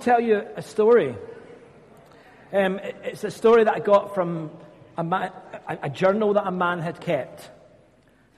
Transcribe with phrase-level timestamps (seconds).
[0.00, 1.14] tell you a story.
[2.52, 4.50] Um, it's a story that I got from
[4.96, 7.50] a, a, a journal that a man had kept.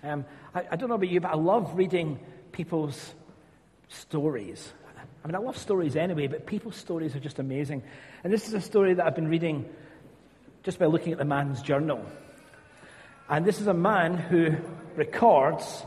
[0.02, 2.18] Um, I, I don't know about you, but I love reading
[2.50, 3.14] people's
[3.88, 4.72] stories.
[5.24, 7.82] I mean, I love stories anyway, but people's stories are just amazing.
[8.24, 9.68] And this is a story that I've been reading
[10.64, 12.04] just by looking at the man's journal.
[13.28, 14.56] And this is a man who
[14.96, 15.84] records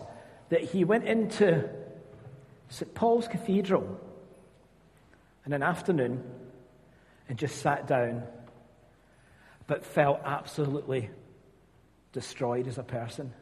[0.50, 1.70] that he went into
[2.70, 2.94] St.
[2.96, 4.00] Paul's Cathedral
[5.46, 6.24] in an afternoon
[7.30, 8.24] and just sat down,
[9.68, 11.10] but felt absolutely
[12.12, 13.34] destroyed as a person.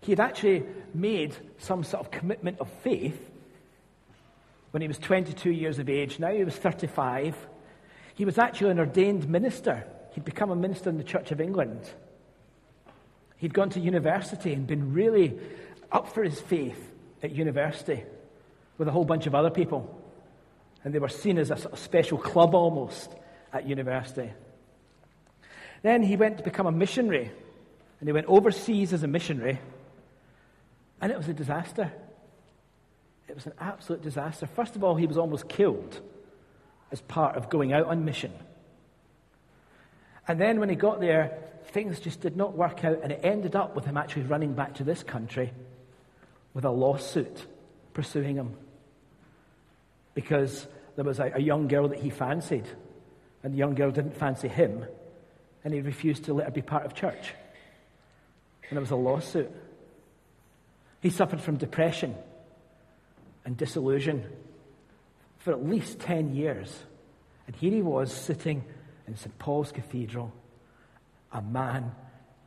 [0.00, 3.30] He had actually made some sort of commitment of faith
[4.70, 6.18] when he was 22 years of age.
[6.18, 7.36] Now he was 35.
[8.14, 9.84] He was actually an ordained minister.
[10.12, 11.88] He'd become a minister in the Church of England.
[13.36, 15.38] He'd gone to university and been really
[15.90, 18.04] up for his faith at university
[18.78, 19.99] with a whole bunch of other people.
[20.84, 23.12] And they were seen as a sort of special club almost
[23.52, 24.30] at university.
[25.82, 27.30] Then he went to become a missionary.
[28.00, 29.58] And he went overseas as a missionary.
[31.00, 31.92] And it was a disaster.
[33.28, 34.46] It was an absolute disaster.
[34.46, 36.00] First of all, he was almost killed
[36.90, 38.32] as part of going out on mission.
[40.26, 43.54] And then when he got there, things just did not work out, and it ended
[43.54, 45.52] up with him actually running back to this country
[46.54, 47.46] with a lawsuit
[47.94, 48.56] pursuing him.
[50.14, 52.66] Because there was a, a young girl that he fancied,
[53.42, 54.84] and the young girl didn't fancy him,
[55.64, 57.34] and he refused to let her be part of church.
[58.68, 59.50] And there was a lawsuit.
[61.00, 62.14] He suffered from depression
[63.44, 64.24] and disillusion
[65.38, 66.78] for at least 10 years.
[67.46, 68.64] And here he was sitting
[69.06, 69.36] in St.
[69.38, 70.32] Paul's Cathedral,
[71.32, 71.92] a man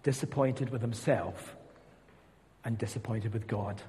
[0.04, 1.56] disappointed with himself
[2.64, 3.82] and disappointed with God.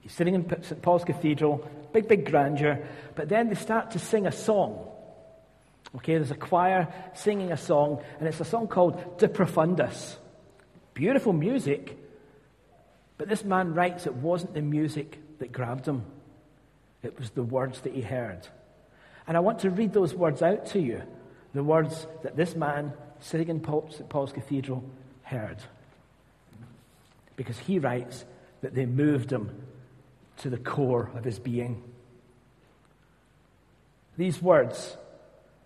[0.00, 0.80] He's sitting in St.
[0.82, 4.86] Paul's Cathedral, big, big grandeur, but then they start to sing a song.
[5.96, 10.16] Okay, there's a choir singing a song, and it's a song called De Profundis.
[10.94, 11.96] Beautiful music,
[13.18, 16.04] but this man writes it wasn't the music that grabbed him,
[17.02, 18.46] it was the words that he heard.
[19.26, 21.02] And I want to read those words out to you
[21.52, 24.08] the words that this man sitting in St.
[24.08, 24.84] Paul's Cathedral
[25.22, 25.58] heard.
[27.36, 28.24] Because he writes
[28.60, 29.50] that they moved him
[30.40, 31.82] to the core of his being.
[34.16, 34.96] These words,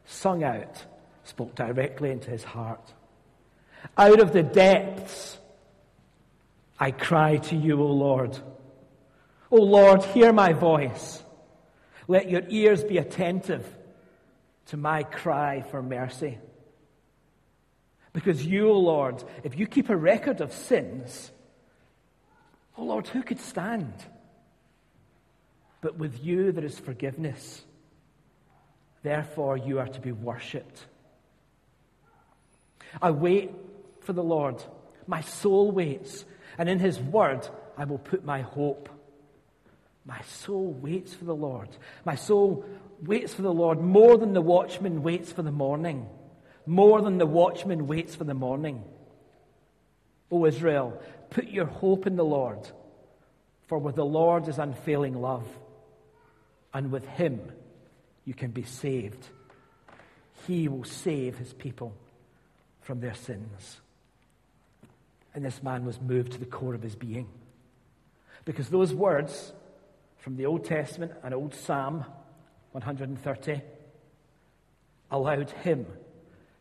[0.04, 0.84] sung out,
[1.24, 2.92] spoke directly into his heart.
[3.96, 5.38] Out of the depths,
[6.78, 8.38] I cry to you, O Lord.
[9.50, 11.22] O Lord, hear my voice.
[12.08, 13.66] Let your ears be attentive
[14.66, 16.38] to my cry for mercy.
[18.12, 21.30] Because you, O Lord, if you keep a record of sins,
[22.76, 23.94] O Lord, who could stand?
[25.84, 27.62] But with you there is forgiveness.
[29.02, 30.86] Therefore, you are to be worshipped.
[33.02, 33.50] I wait
[34.00, 34.64] for the Lord.
[35.06, 36.24] My soul waits,
[36.56, 37.46] and in his word
[37.76, 38.88] I will put my hope.
[40.06, 41.68] My soul waits for the Lord.
[42.06, 42.64] My soul
[43.02, 46.06] waits for the Lord more than the watchman waits for the morning.
[46.64, 48.82] More than the watchman waits for the morning.
[50.30, 52.70] O Israel, put your hope in the Lord,
[53.66, 55.46] for with the Lord is unfailing love,
[56.74, 57.40] and with him
[58.24, 59.28] you can be saved.
[60.46, 61.94] He will save his people
[62.80, 63.80] from their sins.
[65.34, 67.28] And this man was moved to the core of his being.
[68.44, 69.52] Because those words
[70.18, 72.04] from the Old Testament and Old Psalm
[72.72, 73.62] 130
[75.10, 75.86] allowed him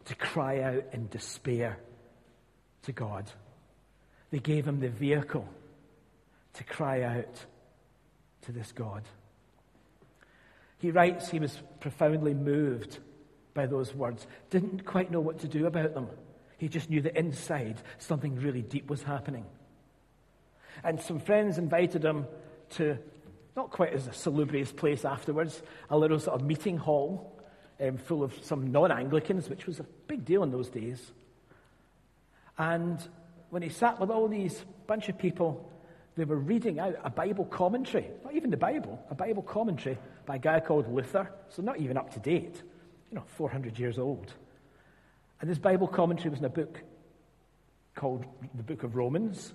[0.05, 1.77] to cry out in despair
[2.83, 3.25] to God.
[4.31, 5.47] They gave him the vehicle
[6.53, 7.45] to cry out
[8.43, 9.03] to this God.
[10.83, 12.99] He writes he was profoundly moved
[13.53, 16.09] by those words, didn't quite know what to do about them.
[16.57, 19.45] He just knew that inside something really deep was happening.
[20.83, 22.25] And some friends invited him
[22.71, 22.97] to,
[23.55, 27.41] not quite as a salubrious place afterwards, a little sort of meeting hall
[27.79, 31.13] um, full of some non Anglicans, which was a big deal in those days.
[32.57, 32.99] And
[33.51, 35.71] when he sat with all these bunch of people,
[36.17, 40.35] they were reading out a Bible commentary, not even the Bible, a Bible commentary by
[40.35, 42.61] a guy called Luther, so not even up to date,
[43.09, 44.33] you know, 400 years old.
[45.41, 46.81] And this Bible commentary was in a book
[47.95, 48.25] called
[48.55, 49.53] the Book of Romans,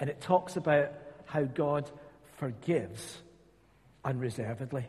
[0.00, 0.92] and it talks about
[1.26, 1.90] how God
[2.38, 3.18] forgives
[4.04, 4.86] unreservedly.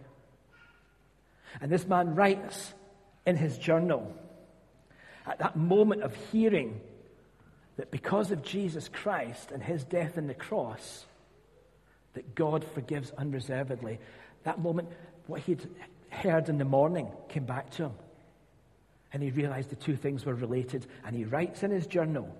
[1.62, 2.74] And this man writes
[3.26, 4.16] in his journal
[5.26, 6.80] at that moment of hearing
[7.78, 11.06] that because of Jesus Christ and his death on the cross,
[12.18, 14.00] that God forgives unreservedly,
[14.44, 14.90] that moment,
[15.28, 15.70] what he'd
[16.10, 17.92] heard in the morning came back to him.
[19.14, 20.88] And he realized the two things were related.
[21.06, 22.36] And he writes in his journal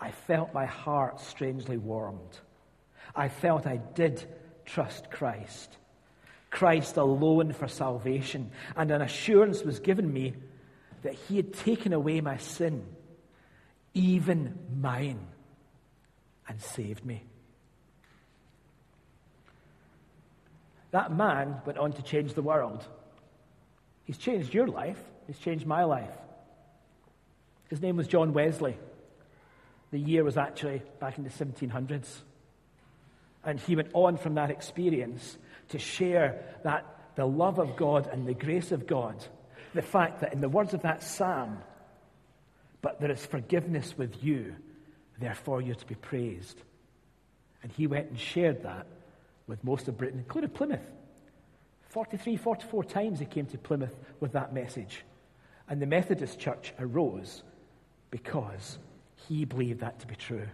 [0.00, 2.40] I felt my heart strangely warmed.
[3.14, 4.24] I felt I did
[4.64, 5.76] trust Christ.
[6.50, 8.50] Christ alone for salvation.
[8.74, 10.34] And an assurance was given me
[11.02, 12.84] that he had taken away my sin,
[13.92, 15.24] even mine,
[16.48, 17.22] and saved me.
[20.94, 22.86] That man went on to change the world.
[24.04, 26.16] He's changed your life, he's changed my life.
[27.68, 28.78] His name was John Wesley.
[29.90, 32.06] The year was actually back in the 1700s.
[33.42, 35.36] And he went on from that experience
[35.70, 36.86] to share that
[37.16, 39.16] the love of God and the grace of God,
[39.74, 41.58] the fact that in the words of that psalm,
[42.82, 44.54] but there is forgiveness with you,
[45.18, 46.62] therefore you're to be praised.
[47.64, 48.86] And he went and shared that
[49.46, 50.86] with most of Britain, including Plymouth.
[51.90, 55.04] 43, 44 times he came to Plymouth with that message.
[55.68, 57.42] And the Methodist Church arose
[58.10, 58.78] because
[59.28, 60.46] he believed that to be true.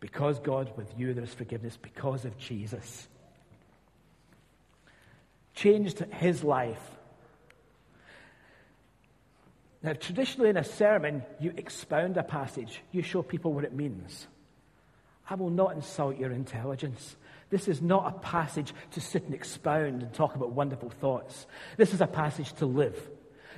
[0.00, 3.08] Because God, with you, there is forgiveness because of Jesus.
[5.54, 6.82] Changed his life.
[9.82, 14.26] Now, traditionally in a sermon, you expound a passage, you show people what it means.
[15.30, 17.16] I will not insult your intelligence.
[17.50, 21.46] This is not a passage to sit and expound and talk about wonderful thoughts.
[21.76, 23.08] This is a passage to live.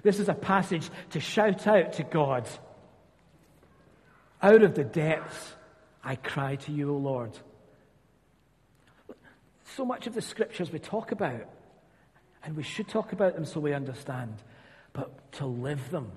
[0.02, 2.48] This is a passage to shout out to God.
[4.42, 5.54] Out of the depths,
[6.04, 7.36] I cry to you, O Lord.
[9.76, 11.48] So much of the scriptures we talk about,
[12.42, 14.34] and we should talk about them so we understand,
[14.92, 16.10] but to live them,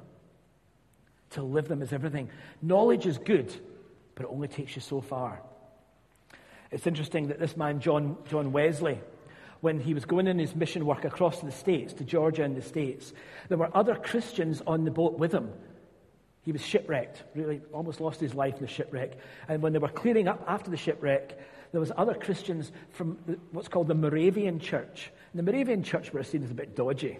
[1.32, 2.30] to live them is everything.
[2.62, 3.54] Knowledge is good,
[4.16, 5.42] but it only takes you so far.
[6.74, 9.00] It's interesting that this man, John, John Wesley,
[9.62, 12.64] when he was going in his mission work across the States, to Georgia and the
[12.64, 13.14] States,
[13.48, 15.52] there were other Christians on the boat with him.
[16.42, 19.14] He was shipwrecked, really almost lost his life in the shipwreck.
[19.48, 21.38] And when they were clearing up after the shipwreck,
[21.72, 23.20] there was other Christians from
[23.52, 25.12] what's called the Moravian Church.
[25.32, 27.20] And the Moravian Church were seen as a bit dodgy,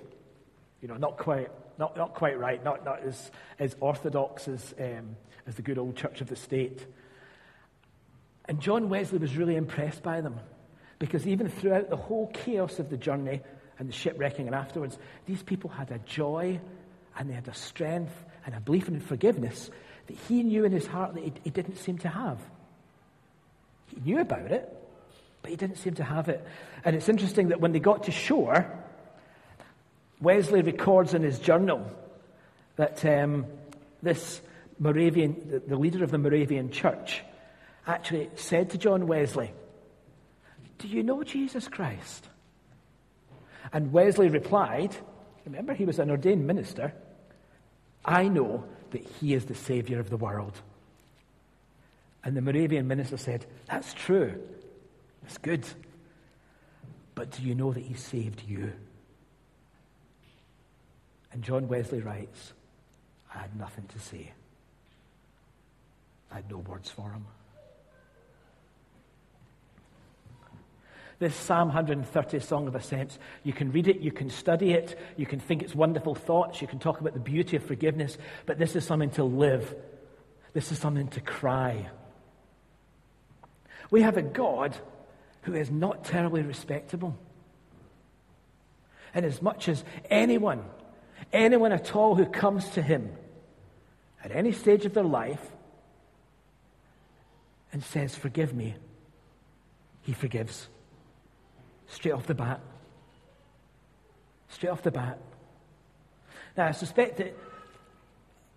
[0.82, 5.16] you know, not quite, not, not quite right, not, not as, as orthodox as, um,
[5.46, 6.86] as the good old Church of the State.
[8.46, 10.40] And John Wesley was really impressed by them
[11.00, 13.42] because even throughout the whole chaos of the journey
[13.80, 16.60] and the shipwrecking and afterwards, these people had a joy
[17.18, 18.14] and they had a strength
[18.46, 19.70] and a belief in forgiveness
[20.08, 22.40] that he knew in his heart that he, he didn't seem to have.
[23.88, 24.70] He knew about it,
[25.42, 26.46] but he didn't seem to have it.
[26.84, 28.68] And it's interesting that when they got to shore,
[30.20, 31.90] Wesley records in his journal
[32.76, 33.46] that um,
[34.02, 34.42] this
[34.80, 37.24] Moravian, the, the leader of the Moravian church,
[37.86, 39.52] actually said to John Wesley,
[40.80, 42.28] Do you know Jesus Christ?
[43.72, 44.96] And Wesley replied,
[45.46, 46.94] Remember, he was an ordained minister.
[48.06, 50.62] I know that he is the Savior of the world.
[52.24, 54.42] And the Moravian minister said, That's true.
[55.22, 55.66] That's good.
[57.16, 58.74] But do you know that he saved you?
[61.32, 62.54] And John Wesley writes,
[63.34, 64.32] I had nothing to say.
[66.32, 67.26] I had no words for him.
[71.20, 75.26] This Psalm 130 Song of Ascents, you can read it, you can study it, you
[75.26, 78.76] can think it's wonderful thoughts, you can talk about the beauty of forgiveness, but this
[78.76, 79.76] is something to live.
[80.54, 81.90] This is something to cry.
[83.90, 84.76] We have a God
[85.44, 87.18] who is not terribly respectable.
[89.14, 90.64] And as much as anyone,
[91.32, 93.12] anyone at all who comes to him
[94.24, 95.42] at any stage of their life
[97.72, 98.76] and says, Forgive me,
[100.02, 100.70] he forgives.
[101.94, 102.60] Straight off the bat.
[104.50, 105.20] Straight off the bat.
[106.58, 107.38] Now, I suspect that,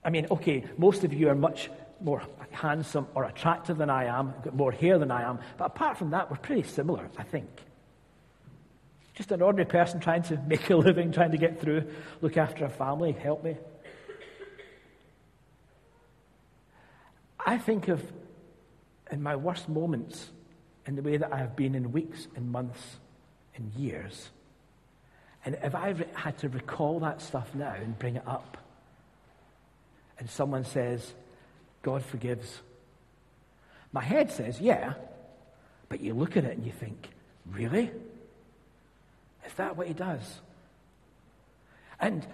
[0.03, 4.33] I mean, okay, most of you are much more handsome or attractive than I am,
[4.43, 7.49] got more hair than I am, but apart from that, we're pretty similar, I think.
[9.15, 12.65] Just an ordinary person trying to make a living, trying to get through, look after
[12.65, 13.57] a family, help me.
[17.45, 18.03] I think of,
[19.11, 20.31] in my worst moments,
[20.87, 22.97] in the way that I have been in weeks and months
[23.57, 24.31] in years.
[25.45, 28.57] And if I had to recall that stuff now and bring it up,
[30.19, 31.15] and someone says,
[31.83, 32.61] God forgives,
[33.93, 34.95] my head says, yeah,
[35.89, 37.09] but you look at it and you think,
[37.51, 37.91] really?
[39.47, 40.41] Is that what he does?
[42.01, 42.27] And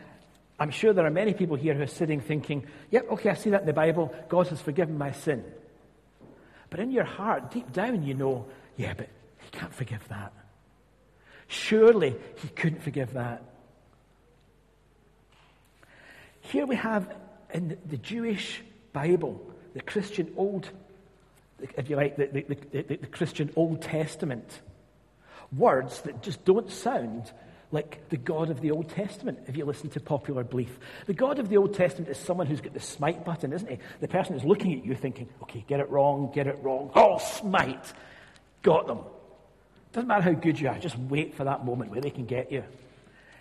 [0.59, 3.51] I'm sure there are many people here who are sitting thinking, yep, okay, I see
[3.51, 4.15] that in the Bible.
[4.29, 5.45] God has forgiven my sin.
[6.71, 10.33] But in your heart, deep down, you know, yeah, but he can't forgive that.
[11.49, 13.43] Surely he couldn't forgive that.
[16.41, 17.15] Here we have
[17.53, 19.41] in the Jewish Bible,
[19.75, 20.69] the Christian Old,
[21.77, 24.61] if you like, the, the, the, the, Christian Old Testament,
[25.57, 27.31] words that just don't sound
[27.71, 30.79] like the God of the Old Testament, if you listen to popular belief.
[31.07, 33.79] The God of the Old Testament is someone who's got the smite button, isn't he?
[34.01, 36.91] The person who's looking at you thinking, okay, get it wrong, get it wrong.
[36.95, 37.93] Oh, smite!
[38.63, 38.99] Got them.
[39.93, 42.51] Doesn't matter how good you are, just wait for that moment where they can get
[42.51, 42.65] you.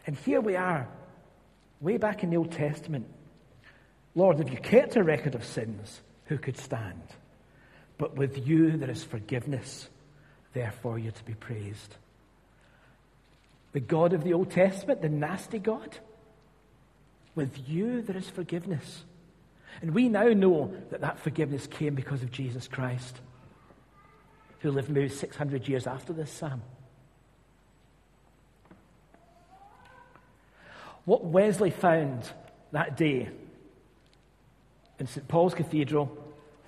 [0.05, 0.87] And here we are,
[1.79, 3.07] way back in the Old Testament.
[4.15, 7.01] Lord, if you kept a record of sins, who could stand?
[7.97, 9.87] But with you there is forgiveness,
[10.53, 11.95] therefore you're to be praised.
[13.71, 15.97] The God of the Old Testament, the nasty God,
[17.35, 19.05] with you there is forgiveness.
[19.81, 23.21] And we now know that that forgiveness came because of Jesus Christ,
[24.61, 26.61] who lived maybe 600 years after this psalm.
[31.05, 32.29] What Wesley found
[32.71, 33.29] that day
[34.99, 35.27] in St.
[35.27, 36.15] Paul's Cathedral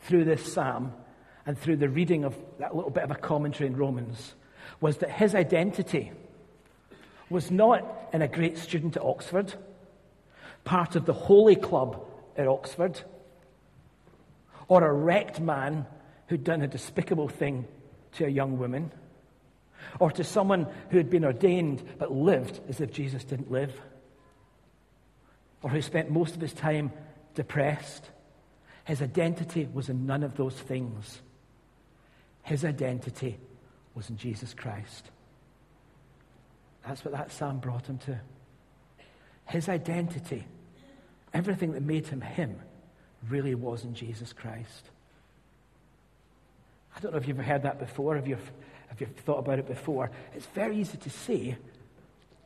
[0.01, 0.93] through this psalm
[1.45, 4.33] and through the reading of that little bit of a commentary in Romans
[4.81, 6.11] was that his identity
[7.29, 9.53] was not in a great student at Oxford,
[10.63, 12.03] part of the Holy Club
[12.35, 12.99] at Oxford,
[14.67, 15.85] or a wrecked man
[16.27, 17.67] who'd done a despicable thing
[18.13, 18.91] to a young woman,
[19.99, 23.73] or to someone who had been ordained but lived as if Jesus didn't live,
[25.61, 26.91] or who spent most of his time
[27.35, 28.09] depressed
[28.85, 31.21] his identity was in none of those things.
[32.43, 33.37] His identity
[33.95, 35.09] was in Jesus Christ.
[36.85, 38.19] That's what that psalm brought him to.
[39.45, 40.45] His identity,
[41.33, 42.59] everything that made him him,
[43.29, 44.89] really was in Jesus Christ.
[46.95, 48.51] I don't know if you've ever heard that before, if you've,
[48.91, 50.11] if you've thought about it before.
[50.33, 51.57] It's very easy to say,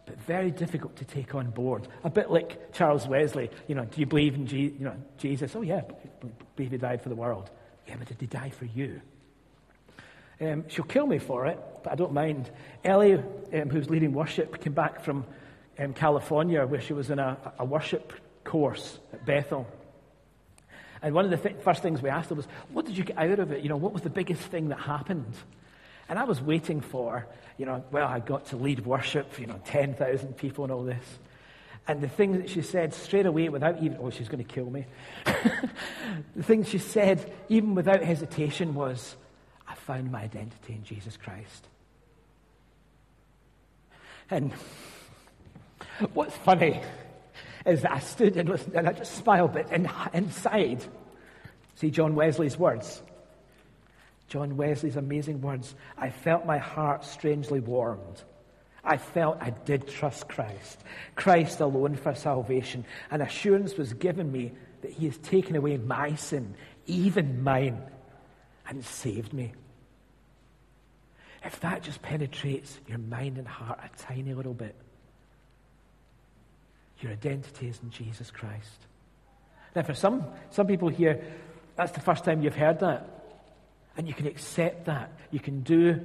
[0.05, 1.87] but very difficult to take on board.
[2.03, 5.55] A bit like Charles Wesley, you know, do you believe in Je- you know, Jesus?
[5.55, 5.81] Oh, yeah,
[6.55, 7.49] believe he died for the world.
[7.87, 9.01] Yeah, but did he die for you?
[10.39, 12.49] Um, she'll kill me for it, but I don't mind.
[12.83, 15.25] Ellie, um, who's leading worship, came back from
[15.79, 18.13] um, California where she was in a, a, worship
[18.43, 19.67] course at Bethel.
[21.01, 23.17] And one of the th- first things we asked her was, What did you get
[23.17, 23.61] out of it?
[23.61, 25.33] You know, what was the biggest thing that happened?
[26.09, 27.27] And I was waiting for,
[27.57, 31.03] you know, well, I got to lead worship, you know, 10,000 people and all this.
[31.87, 34.69] And the thing that she said straight away, without even, oh, she's going to kill
[34.69, 34.85] me.
[36.35, 39.15] the thing she said, even without hesitation, was,
[39.67, 41.67] I found my identity in Jesus Christ.
[44.29, 44.51] And
[46.13, 46.81] what's funny
[47.65, 50.83] is that I stood and listened and I just smiled, but in, inside,
[51.75, 53.01] see John Wesley's words.
[54.27, 55.73] John Wesley's amazing words.
[55.97, 58.23] I felt my heart strangely warmed.
[58.83, 60.79] I felt I did trust Christ,
[61.15, 62.85] Christ alone for salvation.
[63.11, 67.81] An assurance was given me that He has taken away my sin, even mine,
[68.67, 69.53] and saved me.
[71.43, 74.75] If that just penetrates your mind and heart a tiny little bit,
[77.01, 78.87] your identity is in Jesus Christ.
[79.75, 81.23] Now, for some, some people here,
[81.75, 83.07] that's the first time you've heard that.
[83.95, 85.11] And you can accept that.
[85.31, 86.01] You can do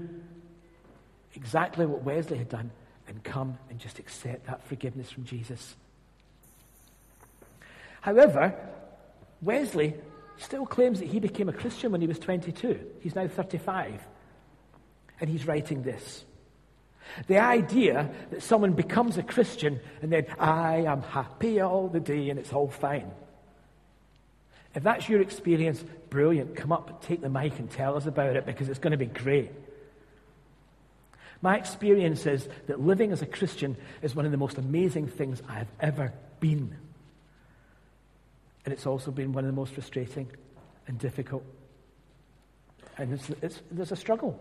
[1.34, 2.70] exactly what Wesley had done
[3.08, 5.74] and come and just accept that forgiveness from Jesus.
[8.00, 8.54] However,
[9.40, 9.94] Wesley
[10.38, 12.78] still claims that he became a Christian when he was 22.
[13.00, 14.00] He's now 35.
[15.20, 16.24] And he's writing this.
[17.26, 22.30] The idea that someone becomes a Christian and then, I am happy all the day
[22.30, 23.10] and it's all fine.
[24.74, 26.56] If that's your experience, brilliant.
[26.56, 29.06] Come up, take the mic, and tell us about it because it's going to be
[29.06, 29.50] great.
[31.42, 35.42] My experience is that living as a Christian is one of the most amazing things
[35.48, 36.76] I have ever been.
[38.64, 40.30] And it's also been one of the most frustrating
[40.86, 41.44] and difficult.
[42.96, 44.38] And it's, it's, there's a struggle.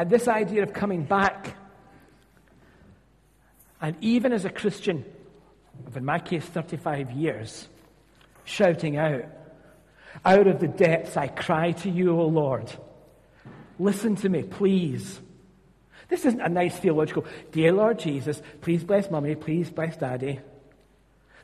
[0.00, 1.54] And this idea of coming back,
[3.82, 5.04] and even as a Christian,
[5.86, 7.68] of, in my case, 35 years,
[8.44, 9.26] shouting out,
[10.24, 12.72] Out of the depths I cry to you, O Lord.
[13.78, 15.20] Listen to me, please.
[16.08, 20.40] This isn't a nice theological, Dear Lord Jesus, please bless mummy, please bless daddy.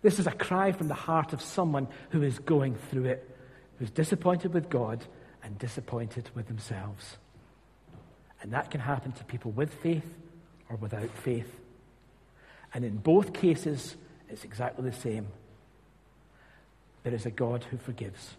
[0.00, 3.36] This is a cry from the heart of someone who is going through it,
[3.78, 5.04] who's disappointed with God
[5.42, 7.18] and disappointed with themselves.
[8.42, 10.06] And that can happen to people with faith
[10.68, 11.50] or without faith.
[12.74, 13.96] And in both cases,
[14.28, 15.26] it's exactly the same.
[17.04, 18.34] There is a God who forgives.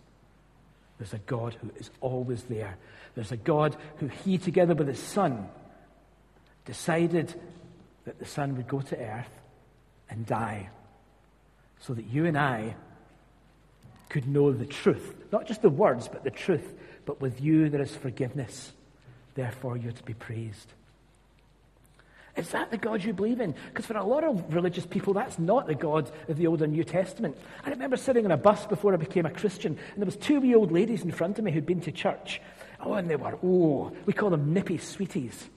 [0.97, 2.77] There's a God who is always there.
[3.15, 5.47] There's a God who He, together with His Son,
[6.65, 7.33] decided
[8.05, 9.29] that the Son would go to earth
[10.09, 10.69] and die
[11.79, 12.75] so that you and I
[14.09, 15.15] could know the truth.
[15.31, 16.73] Not just the words, but the truth.
[17.05, 18.71] But with you there is forgiveness.
[19.37, 20.73] Therefore, you're to be praised.
[22.35, 23.53] Is that the God you believe in?
[23.67, 26.73] Because for a lot of religious people, that's not the God of the Old and
[26.73, 27.37] New Testament.
[27.63, 30.39] I remember sitting on a bus before I became a Christian, and there was two
[30.39, 32.41] wee old ladies in front of me who'd been to church.
[32.79, 35.47] Oh, and they were, oh, we call them nippy sweeties.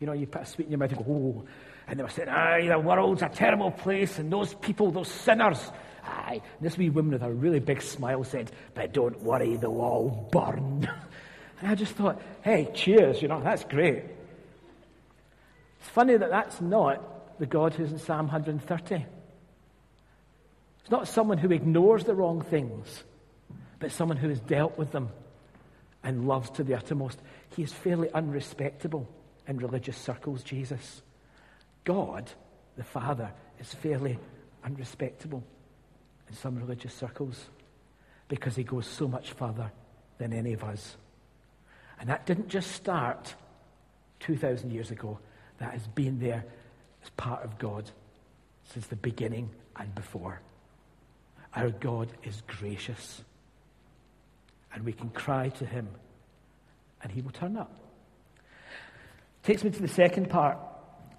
[0.00, 1.44] You know, you put a sweet in your mouth and go, oh.
[1.86, 5.70] And they were saying, aye, the world's a terrible place, and those people, those sinners,
[6.02, 6.40] aye.
[6.58, 10.30] And this wee woman with a really big smile said, but don't worry, they'll all
[10.32, 10.88] burn.
[11.62, 14.02] And I just thought, hey, cheers, you know, that's great.
[15.80, 19.06] It's funny that that's not the God who's in Psalm 130.
[20.80, 23.04] It's not someone who ignores the wrong things,
[23.78, 25.10] but someone who has dealt with them
[26.02, 27.20] and loves to the uttermost.
[27.54, 29.08] He is fairly unrespectable
[29.46, 31.00] in religious circles, Jesus.
[31.84, 32.28] God,
[32.76, 34.18] the Father, is fairly
[34.64, 35.44] unrespectable
[36.28, 37.46] in some religious circles
[38.26, 39.70] because he goes so much further
[40.18, 40.96] than any of us.
[42.02, 43.32] And that didn't just start
[44.18, 45.20] 2,000 years ago
[45.58, 46.44] that has been there
[47.04, 47.88] as part of God
[48.72, 50.40] since the beginning and before.
[51.54, 53.22] Our God is gracious.
[54.74, 55.86] And we can cry to him,
[57.04, 57.70] and he will turn up.
[59.44, 60.58] Takes me to the second part.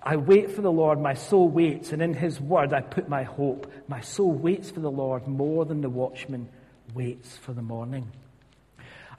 [0.02, 3.24] I wait for the Lord, my soul waits, and in his word I put my
[3.24, 3.72] hope.
[3.88, 6.50] My soul waits for the Lord more than the watchman
[6.94, 8.12] waits for the morning.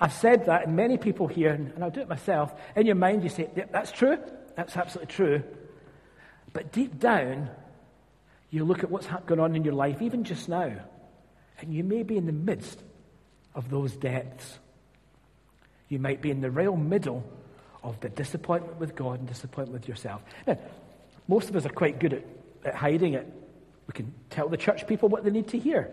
[0.01, 3.23] I've said that, and many people here, and I'll do it myself, in your mind
[3.23, 4.19] you say, yep, that's true.
[4.57, 5.43] That's absolutely true.
[6.53, 7.51] But deep down,
[8.51, 10.73] you look at what's going on in your life, even just now,
[11.61, 12.81] and you may be in the midst
[13.55, 14.59] of those depths.
[15.89, 17.25] You might be in the real middle
[17.83, 20.23] of the disappointment with God and disappointment with yourself.
[20.47, 20.59] Now,
[21.29, 22.25] most of us are quite good at,
[22.65, 23.26] at hiding it.
[23.87, 25.91] We can tell the church people what they need to hear,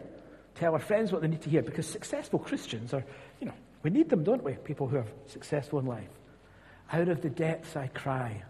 [0.56, 3.04] tell our friends what they need to hear, because successful Christians are,
[3.40, 4.54] you know, we need them, don't we?
[4.54, 6.10] People who are successful in life.
[6.92, 8.44] Out of the depths I cry.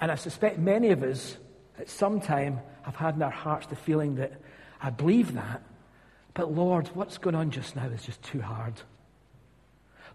[0.00, 1.36] And I suspect many of us
[1.78, 4.32] at some time have had in our hearts the feeling that
[4.80, 5.62] I believe that,
[6.34, 8.74] but Lord, what's going on just now is just too hard.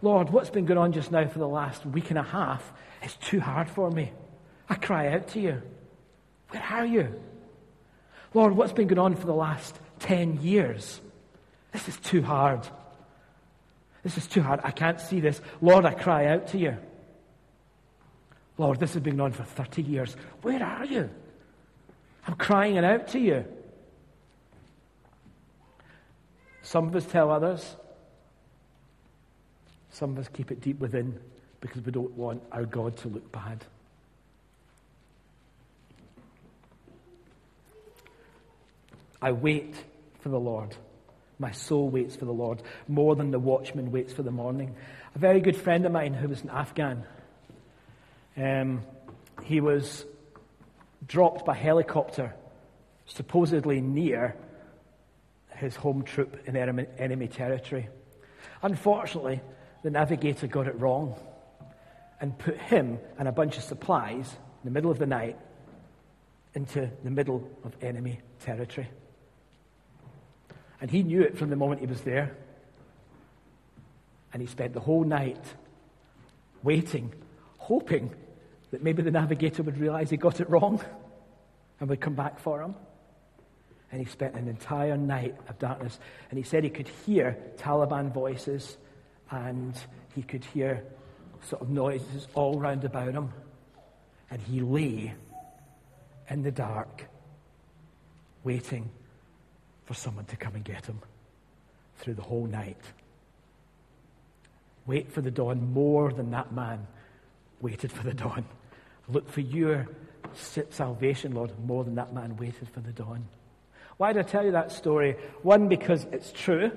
[0.02, 3.16] Lord, what's been going on just now for the last week and a half is
[3.16, 4.12] too hard for me.
[4.70, 5.62] I cry out to you.
[6.50, 7.22] Where are you?
[8.34, 11.02] Lord, what's been going on for the last 10 years?
[11.72, 12.68] This is too hard.
[14.04, 14.60] This is too hard.
[14.64, 15.42] I can't see this.
[15.62, 16.78] Lord, I cry out to you.
[18.58, 20.16] Lord, this has been on for 30 years.
[20.42, 21.10] Where are you?
[22.28, 23.46] I'm crying it out to you.
[26.62, 27.76] Some of us tell others.
[29.90, 31.20] Some of us keep it deep within
[31.62, 33.64] because we don't want our God to look bad.
[39.22, 39.76] I wait
[40.20, 40.76] for the Lord.
[41.40, 44.76] My soul waits for the Lord more than the watchman waits for the morning.
[45.16, 47.06] A very good friend of mine who was an Afghan
[48.36, 48.82] um,
[49.44, 50.06] he was
[51.06, 52.34] dropped by helicopter,
[53.06, 54.36] supposedly near
[55.56, 57.90] his home troop in enemy, enemy territory.
[58.62, 59.42] Unfortunately,
[59.84, 61.16] the navigator got it wrong
[62.20, 65.38] and put him and a bunch of supplies in the middle of the night
[66.54, 68.88] into the middle of enemy territory.
[70.84, 72.36] And he knew it from the moment he was there.
[74.34, 75.42] And he spent the whole night
[76.62, 77.14] waiting,
[77.58, 78.14] hoping
[78.72, 80.82] that maybe the navigator would realize he got it wrong
[81.80, 82.76] and would come back for him.
[83.94, 85.98] And he spent an entire night of darkness.
[86.30, 88.76] And he said he could hear Taliban voices
[89.32, 89.74] and
[90.14, 90.84] he could hear
[91.48, 93.32] sort of noises all round about him.
[94.30, 95.14] And he lay
[96.30, 97.06] in the dark,
[98.44, 98.90] waiting
[99.86, 101.00] for someone to come and get him
[101.98, 102.78] through the whole night.
[104.86, 106.86] Wait for the dawn more than that man
[107.62, 108.46] waited for the dawn.
[109.08, 109.88] Look for your
[110.70, 113.26] salvation, Lord, more than that man waited for the dawn.
[113.98, 115.16] Why did I tell you that story?
[115.44, 116.72] One, because it's true,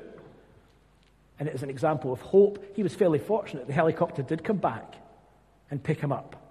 [1.38, 2.64] and it is an example of hope.
[2.74, 3.66] He was fairly fortunate.
[3.66, 4.94] The helicopter did come back
[5.70, 6.42] and pick him up.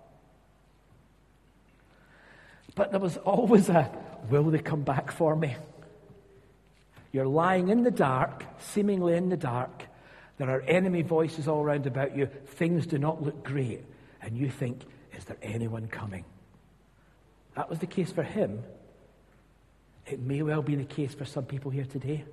[2.76, 3.90] But there was always a
[4.30, 5.56] will they come back for me?
[7.16, 9.86] You're lying in the dark, seemingly in the dark.
[10.38, 12.26] There are enemy voices all around about you.
[12.26, 13.86] Things do not look great.
[14.22, 14.82] And you think,
[15.18, 16.26] is there anyone coming?
[17.56, 18.62] That was the case for him.
[20.06, 22.26] It may well be the case for some people here today.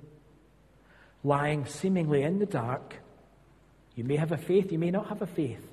[1.23, 2.97] lying seemingly in the dark.
[3.95, 5.65] You may have a faith, you may not have a faith.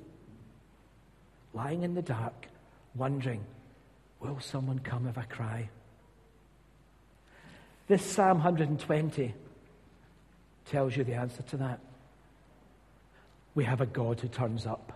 [1.53, 2.47] Lying in the dark,
[2.95, 3.43] wondering,
[4.21, 5.69] will someone come if I cry?
[7.91, 9.33] This Psalm 120
[10.69, 11.81] tells you the answer to that.
[13.53, 14.93] We have a God who turns up.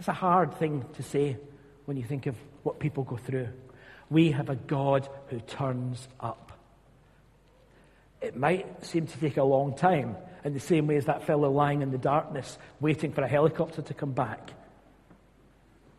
[0.00, 1.36] It's a hard thing to say
[1.84, 3.46] when you think of what people go through.
[4.10, 6.50] We have a God who turns up.
[8.20, 11.48] It might seem to take a long time, in the same way as that fellow
[11.48, 14.50] lying in the darkness, waiting for a helicopter to come back.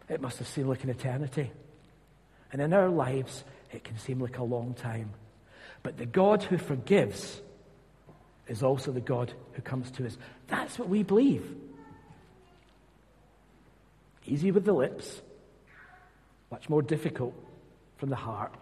[0.09, 1.51] It must have seemed like an eternity.
[2.51, 5.11] And in our lives, it can seem like a long time.
[5.83, 7.41] But the God who forgives
[8.47, 10.17] is also the God who comes to us.
[10.47, 11.55] That's what we believe.
[14.25, 15.21] Easy with the lips,
[16.51, 17.33] much more difficult
[17.97, 18.53] from the heart,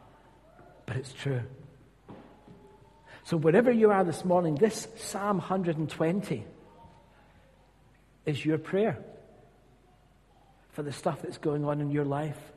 [0.85, 1.41] but it's true.
[3.25, 6.45] So, wherever you are this morning, this Psalm 120
[8.25, 8.97] is your prayer
[10.71, 12.52] for the stuff that's going on in your life.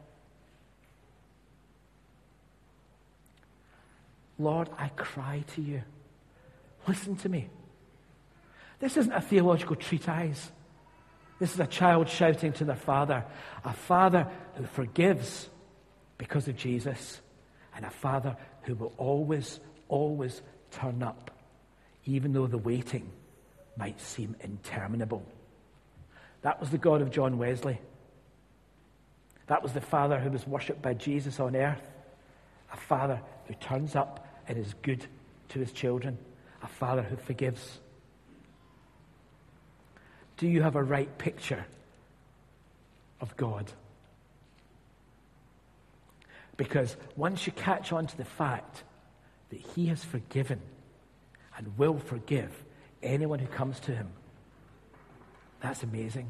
[4.38, 5.82] Lord, I cry to you.
[6.86, 7.48] Listen to me.
[8.78, 10.52] This isn't a theological treatise.
[11.38, 13.24] This is a child shouting to their father,
[13.64, 15.48] a father who forgives
[16.18, 17.20] because of Jesus,
[17.74, 21.30] and a father who will always, always turn up,
[22.04, 23.10] even though the waiting
[23.76, 25.24] might seem interminable.
[26.42, 27.78] That was the God of John Wesley.
[29.46, 31.86] That was the father who was worshipped by Jesus on earth.
[32.72, 35.06] A father who turns up and is good
[35.50, 36.18] to his children.
[36.62, 37.78] A father who forgives.
[40.36, 41.66] Do you have a right picture
[43.20, 43.70] of God?
[46.56, 48.82] Because once you catch on to the fact
[49.50, 50.60] that He has forgiven
[51.56, 52.50] and will forgive
[53.02, 54.08] anyone who comes to Him,
[55.60, 56.28] that's amazing.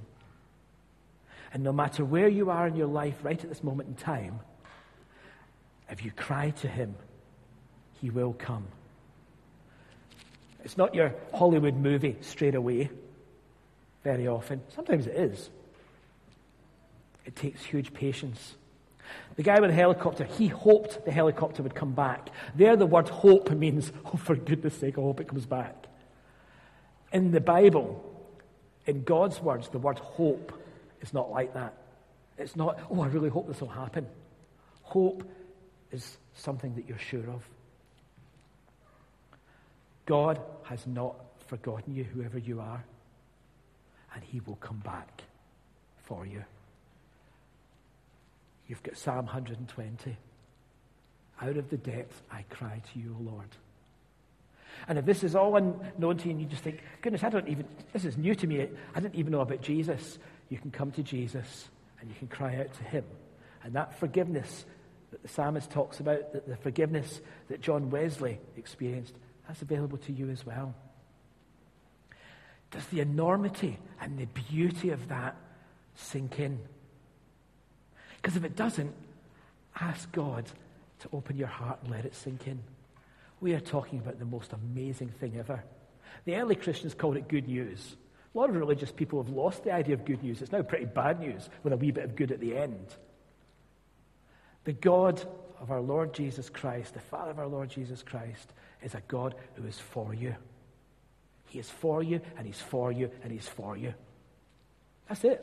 [1.53, 4.41] And no matter where you are in your life right at this moment in time,
[5.89, 6.97] if you cry to Him,
[8.01, 8.67] He will come.
[10.65, 12.91] It's not your Hollywood movie straight away
[14.03, 14.63] very often.
[14.75, 15.51] Sometimes it is.
[17.25, 18.55] It takes huge patience.
[19.37, 22.31] The guy with the helicopter, he hoped the helicopter would come back.
[22.55, 25.87] There, the word hope means, oh, for goodness sake, I hope it comes back.
[27.13, 28.05] In the Bible,
[28.87, 30.53] in God's words, the word hope
[31.01, 31.75] is not like that.
[32.39, 34.07] It's not, oh, I really hope this will happen.
[34.83, 35.23] Hope
[35.91, 37.43] is something that you're sure of.
[40.07, 41.17] God has not
[41.47, 42.85] forgotten you, whoever you are
[44.17, 45.23] and he will come back
[46.05, 46.43] for you.
[48.67, 50.17] You've got Psalm 120.
[51.43, 53.49] Out of the depths I cry to you, O Lord.
[54.89, 57.47] And if this is all unknown to you and you just think, goodness, I don't
[57.47, 60.91] even, this is new to me, I didn't even know about Jesus, you can come
[60.93, 61.69] to Jesus
[62.01, 63.05] and you can cry out to him.
[63.65, 64.65] And that forgiveness
[65.11, 69.13] that the psalmist talks about, the forgiveness that John Wesley experienced,
[69.47, 70.75] that's available to you as well.
[72.71, 75.37] Does the enormity and the beauty of that
[75.95, 76.59] sink in?
[78.17, 78.93] Because if it doesn't,
[79.81, 80.45] ask God
[81.01, 82.61] to open your heart and let it sink in.
[83.41, 85.63] We are talking about the most amazing thing ever.
[86.25, 87.97] The early Christians called it good news.
[88.35, 90.43] A lot of religious people have lost the idea of good news.
[90.43, 92.87] It's now pretty bad news with a wee bit of good at the end.
[94.65, 95.23] The God
[95.61, 99.35] of our Lord Jesus Christ, the Father of our Lord Jesus Christ, is a God
[99.55, 100.35] who is for you.
[101.49, 103.95] He is for you, and He's for you, and He's for you.
[105.09, 105.43] That's it.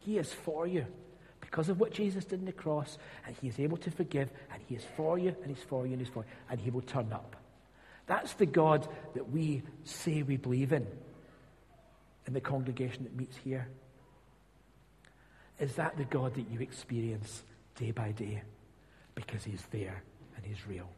[0.00, 0.86] He is for you
[1.40, 4.62] because of what Jesus did on the cross, and He is able to forgive, and
[4.68, 6.82] He is for you, and He's for you, and He's for you, and He will
[6.82, 7.36] turn up.
[8.06, 10.86] That's the God that we say we believe in
[12.26, 13.68] in the congregation that meets here.
[15.58, 17.42] Is that the God that you experience
[17.76, 18.42] day by day?
[19.14, 20.02] Because He's there
[20.36, 20.88] and He's real.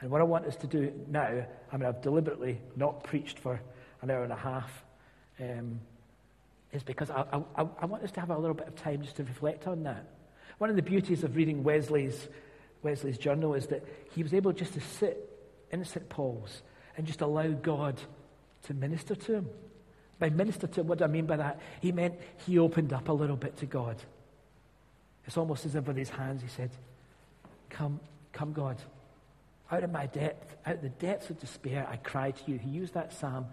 [0.00, 3.60] And what I want us to do now, I mean, I've deliberately not preached for
[4.00, 4.84] an hour and a half,
[5.40, 5.80] um,
[6.72, 7.24] is because I,
[7.56, 9.82] I, I, want us to have a little bit of time just to reflect on
[9.84, 10.04] that.
[10.58, 12.28] One of the beauties of reading Wesley's,
[12.82, 13.84] Wesley's journal is that
[14.14, 15.28] he was able just to sit
[15.72, 16.08] in St.
[16.08, 16.62] Paul's
[16.96, 18.00] and just allow God
[18.64, 19.48] to minister to him.
[20.18, 21.60] By minister to him, what do I mean by that?
[21.80, 22.14] He meant
[22.46, 23.96] he opened up a little bit to God.
[25.26, 26.70] It's almost as if with his hands he said,
[27.70, 28.00] Come,
[28.32, 28.78] come, God
[29.70, 32.58] out of my depth, out of the depths of despair, I cried to you.
[32.58, 33.46] He used that psalm,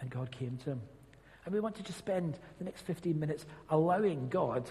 [0.00, 0.80] and God came to him.
[1.44, 4.68] And we want to just spend the next 15 minutes allowing God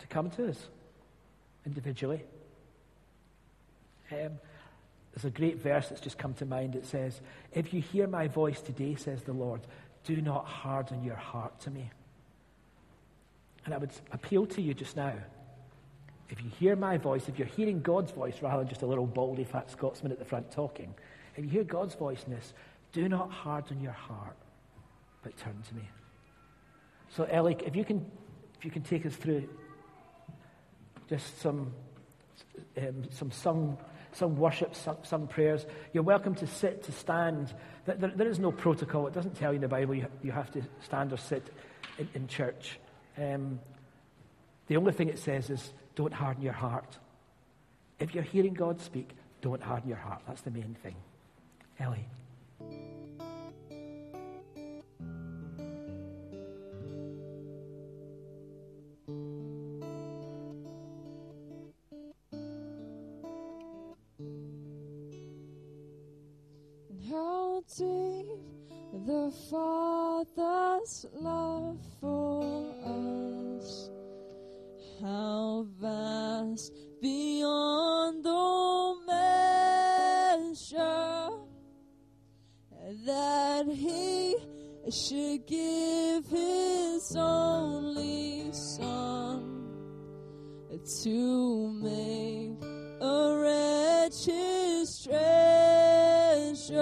[0.00, 0.58] to come to us
[1.64, 2.24] individually.
[4.10, 4.32] Um,
[5.14, 6.74] there's a great verse that's just come to mind.
[6.74, 7.20] It says,
[7.52, 9.60] If you hear my voice today, says the Lord,
[10.04, 11.90] do not harden your heart to me.
[13.64, 15.14] And I would appeal to you just now.
[16.32, 19.04] If you hear my voice, if you're hearing God's voice rather than just a little
[19.04, 20.94] baldy fat Scotsman at the front talking,
[21.36, 22.54] if you hear God's voice in this,
[22.92, 24.36] do not harden your heart,
[25.22, 25.82] but turn to me.
[27.10, 28.10] So, Ellie, if you can,
[28.58, 29.46] if you can take us through
[31.06, 31.70] just some,
[32.78, 33.76] um, some sung,
[34.12, 35.66] some worship, some, some, prayers.
[35.92, 37.52] You're welcome to sit, to stand.
[37.84, 39.06] There, there, is no protocol.
[39.06, 41.46] It doesn't tell you in the Bible you, you have to stand or sit
[41.98, 42.78] in, in church.
[43.18, 43.60] Um,
[44.68, 46.98] the only thing it says is don't harden your heart.
[47.98, 50.22] If you're hearing God speak, don't harden your heart.
[50.26, 50.96] That's the main thing.
[51.78, 52.06] Ellie.
[67.10, 68.26] How deep
[69.06, 73.90] the Father's love for us,
[75.02, 78.94] how vast beyond the
[80.38, 81.30] measure
[83.04, 84.36] that He
[84.90, 89.42] should give His only Son
[91.02, 92.62] to make
[93.00, 96.72] a wretch His treasure.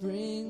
[0.00, 0.49] Bring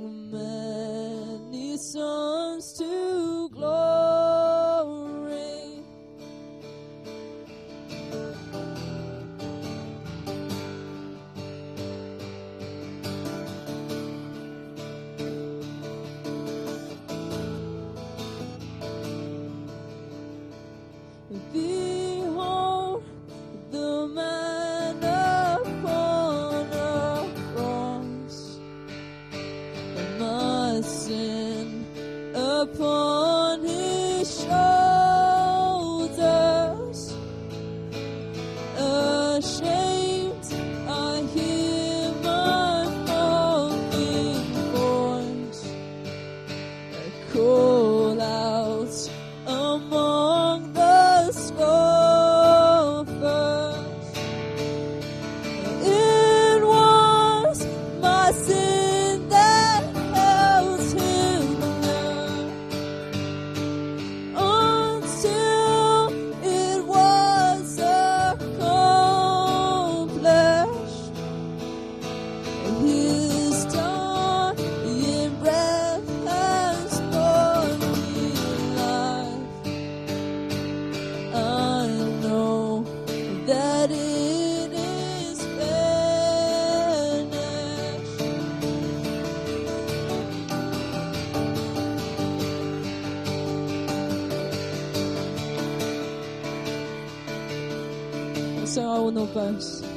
[99.12, 99.89] So I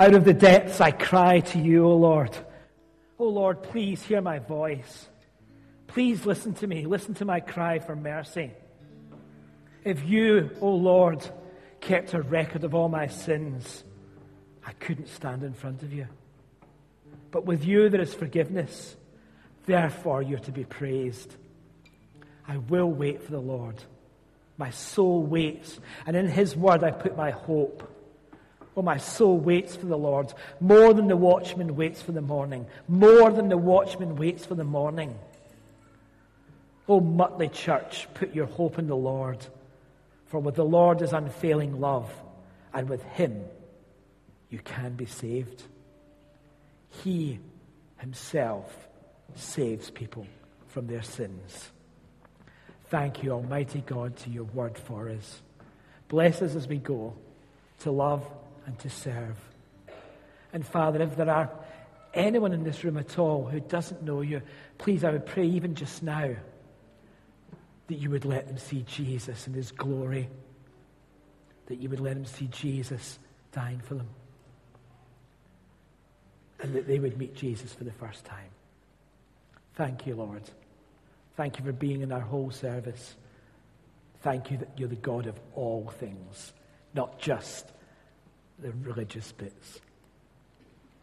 [0.00, 2.30] Out of the depths I cry to you, O Lord.
[3.18, 5.08] O Lord, please hear my voice.
[5.88, 6.86] Please listen to me.
[6.86, 8.52] Listen to my cry for mercy.
[9.82, 11.28] If you, O Lord,
[11.80, 13.82] kept a record of all my sins,
[14.64, 16.06] I couldn't stand in front of you.
[17.32, 18.96] But with you there is forgiveness.
[19.66, 21.34] Therefore, you're to be praised.
[22.46, 23.82] I will wait for the Lord.
[24.58, 27.97] My soul waits, and in his word I put my hope.
[28.78, 32.64] Oh, my soul waits for the Lord more than the watchman waits for the morning,
[32.86, 35.18] more than the watchman waits for the morning.
[36.88, 39.44] Oh, Mutley Church, put your hope in the Lord,
[40.26, 42.08] for with the Lord is unfailing love,
[42.72, 43.42] and with him
[44.48, 45.64] you can be saved.
[47.02, 47.40] He
[47.96, 48.86] himself
[49.34, 50.24] saves people
[50.68, 51.72] from their sins.
[52.90, 55.42] Thank you, Almighty God, to your word for us.
[56.06, 57.16] Bless us as we go
[57.80, 58.24] to love
[58.68, 59.38] and to serve.
[60.52, 61.50] And Father, if there are
[62.12, 64.42] anyone in this room at all who doesn't know you,
[64.76, 66.34] please, I would pray even just now
[67.86, 70.28] that you would let them see Jesus in his glory,
[71.66, 73.18] that you would let them see Jesus
[73.52, 74.08] dying for them,
[76.60, 78.50] and that they would meet Jesus for the first time.
[79.76, 80.42] Thank you, Lord.
[81.38, 83.14] Thank you for being in our whole service.
[84.20, 86.52] Thank you that you're the God of all things,
[86.92, 87.72] not just
[88.58, 89.80] the religious bits.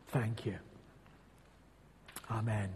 [0.08, 0.58] Thank you.
[2.30, 2.76] Amen.